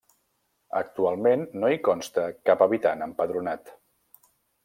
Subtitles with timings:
[0.79, 3.73] Actualment no hi consta cap habitant empadronat.